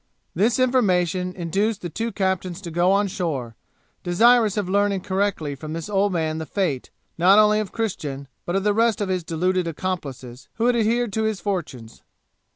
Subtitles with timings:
[0.33, 3.55] This information induced the two captains to go on shore,
[4.01, 6.89] desirous of learning correctly from this old man the fate,
[7.19, 11.13] not only of Christian, but of the rest of his deluded accomplices, who had adhered
[11.13, 12.01] to his fortunes.